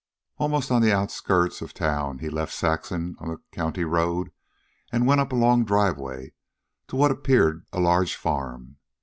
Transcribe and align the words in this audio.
Almost 0.39 0.71
on 0.71 0.81
the 0.81 0.91
outskirts 0.91 1.61
of 1.61 1.75
town 1.75 2.17
he 2.17 2.29
left 2.31 2.55
Saxon 2.55 3.15
on 3.19 3.27
the 3.27 3.37
county 3.51 3.83
road 3.85 4.31
and 4.91 5.05
went 5.05 5.21
up 5.21 5.31
a 5.31 5.35
long 5.35 5.63
driveway 5.63 6.33
to 6.87 6.95
what 6.95 7.11
appeared 7.11 7.67
a 7.71 7.79
large 7.79 8.15
farm. 8.15 8.77